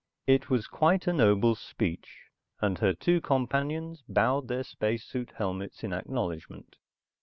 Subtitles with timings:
[0.25, 2.23] It was quite a noble speech,
[2.59, 6.77] and her two companions bowed their space suit helmets in acknowledgement.